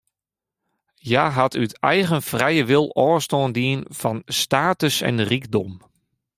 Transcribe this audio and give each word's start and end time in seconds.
Hja 1.07 1.25
hat 1.37 1.53
út 1.61 1.73
eigen 1.93 2.21
frije 2.29 2.63
wil 2.71 2.87
ôfstân 3.07 3.49
dien 3.57 3.79
fan 3.99 4.17
status 4.39 4.95
en 5.09 5.17
rykdom. 5.31 5.71